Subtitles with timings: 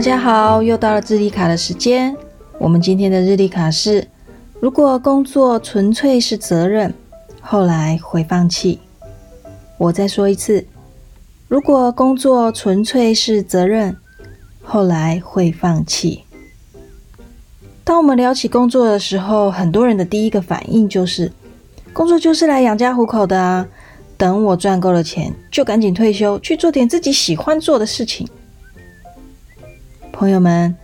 [0.00, 2.16] 大家好，又到了日历卡的时间。
[2.58, 4.08] 我们今天的日历卡是：
[4.58, 6.94] 如果工作纯粹是责任，
[7.42, 8.80] 后来会放弃。
[9.76, 10.66] 我再说一次：
[11.48, 13.94] 如果工作纯粹是责任，
[14.62, 16.24] 后来会放弃。
[17.84, 21.30] 当我们聊起工作的时候，很多人的第一个反应就是：
[21.92, 23.68] 工作就是来养家糊口的啊！
[24.16, 28.26] 等我赚够了钱，就赶紧退休，去做点自己喜欢做的事情。
[30.12, 30.74] 朋友们，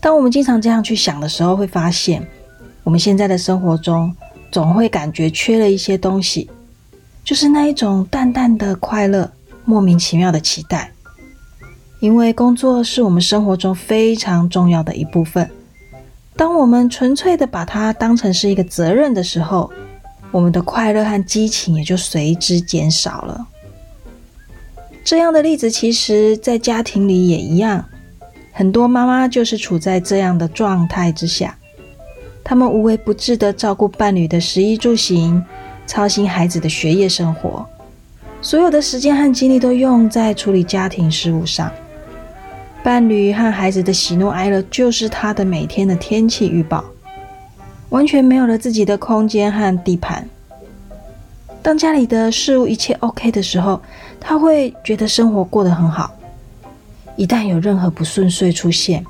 [0.00, 2.26] 当我们经常这样去想的时候，会发现
[2.84, 4.14] 我们现在的生活中
[4.50, 6.50] 总会感觉缺了一些东西，
[7.24, 9.30] 就是那一种淡淡的快乐、
[9.64, 10.90] 莫名其妙的期待。
[12.00, 15.48] 因为工作是我们生活中非常重要的一部分，
[16.34, 19.72] 当我们纯粹的把它当成是一个责任的时候，
[20.32, 23.46] 我们的快乐和激情也就随之减少了。
[25.04, 27.84] 这样的例子，其实在家庭里也一样。
[28.52, 31.56] 很多妈妈就是处在这样的状态之下，
[32.44, 35.42] 她们无微不至的照顾伴侣的食衣住行，
[35.86, 37.66] 操心孩子的学业生活，
[38.42, 41.72] 所有的时间和精力都用在处理家庭事务上。
[42.84, 46.84] 伴侣和孩子的喜怒哀乐就是她的每天的天气预报，
[47.88, 50.28] 完全没有了自己的空间和地盘。
[51.62, 53.80] 当家里的事物一切 OK 的时候，
[54.20, 56.12] 她会觉得生活过得很好。
[57.16, 59.04] 一旦有任何不顺遂出现，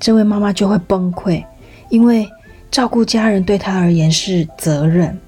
[0.00, 1.44] 这位妈妈就会崩溃，
[1.90, 2.28] 因为
[2.70, 5.18] 照顾家人对她而言是责任，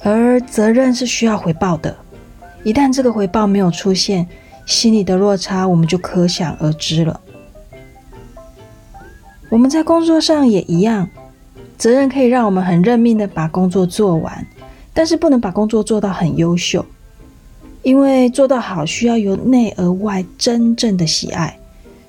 [0.00, 1.94] 而责任是需要回报的。
[2.64, 4.26] 一旦这个回报没有出现，
[4.66, 7.20] 心里的落差我们就可想而知了。
[9.50, 11.08] 我们在工作上也一样，
[11.76, 14.46] 责任可以让我们很认命的把工作做完，
[14.94, 16.86] 但是不能把工作做到很优秀。
[17.82, 21.58] 因为做到好，需要由内而外真正的喜爱，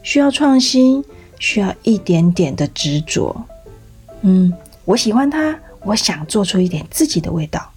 [0.03, 1.03] 需要创新，
[1.39, 3.35] 需要一点点的执着。
[4.21, 4.53] 嗯，
[4.85, 7.71] 我喜欢它，我想做出一点自己的味道。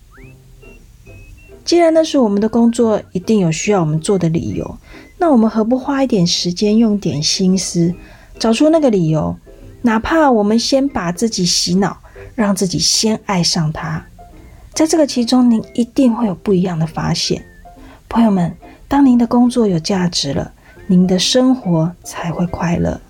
[1.65, 4.79] 既然那是我们的工作，一定有需要我们做的理由，
[5.19, 7.95] 那我们何不花一点时间，用点心思，
[8.39, 9.35] 找出那个理由？
[9.83, 11.97] 哪怕我们先把自己洗脑，
[12.35, 14.05] 让自己先爱上它，
[14.75, 17.43] 在这个其中，您一定会有不一样的发现。
[18.09, 18.57] 朋友们，
[18.89, 20.53] 当您的工作有价值了，
[20.87, 23.01] 您的生活才会快乐。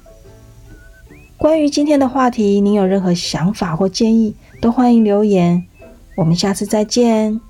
[1.37, 5.65] 关于今天的话题，您有任何想法或建议，都欢迎留言，
[6.17, 7.41] 我们下次再见。